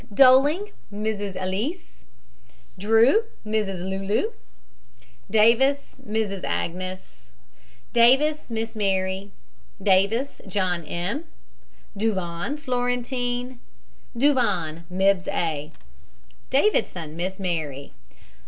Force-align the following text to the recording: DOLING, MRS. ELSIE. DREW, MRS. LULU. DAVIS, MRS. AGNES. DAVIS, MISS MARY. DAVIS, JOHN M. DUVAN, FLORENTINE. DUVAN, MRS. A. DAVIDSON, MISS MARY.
DOLING, 0.11 0.71
MRS. 0.91 1.35
ELSIE. 1.35 2.05
DREW, 2.75 3.23
MRS. 3.45 3.87
LULU. 3.87 4.33
DAVIS, 5.29 6.01
MRS. 6.09 6.43
AGNES. 6.43 7.29
DAVIS, 7.93 8.49
MISS 8.49 8.75
MARY. 8.75 9.31
DAVIS, 9.79 10.41
JOHN 10.47 10.85
M. 10.85 11.25
DUVAN, 11.95 12.57
FLORENTINE. 12.57 13.59
DUVAN, 14.17 14.85
MRS. 14.91 15.27
A. 15.27 15.71
DAVIDSON, 16.49 17.15
MISS 17.15 17.39
MARY. 17.39 17.93